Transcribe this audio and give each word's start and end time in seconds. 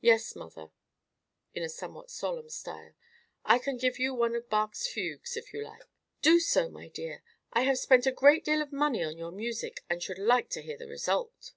"Yes, 0.00 0.34
mother," 0.34 0.72
in 1.54 1.62
a 1.62 1.68
somewhat 1.68 2.10
solemn 2.10 2.50
style. 2.50 2.94
"I 3.44 3.60
can 3.60 3.76
give 3.76 4.00
you 4.00 4.12
one 4.12 4.34
of 4.34 4.50
Bach's 4.50 4.88
fugues, 4.88 5.36
if 5.36 5.52
you 5.52 5.62
like." 5.62 5.84
"Do 6.22 6.40
so, 6.40 6.68
my 6.68 6.88
dear. 6.88 7.22
I 7.52 7.60
have 7.60 7.78
spent 7.78 8.04
a 8.04 8.10
great 8.10 8.44
deal 8.44 8.62
of 8.62 8.72
money 8.72 9.04
on 9.04 9.16
your 9.16 9.30
music, 9.30 9.84
and 9.88 10.02
should 10.02 10.18
like 10.18 10.48
to 10.54 10.62
hear 10.62 10.76
the 10.76 10.88
result." 10.88 11.52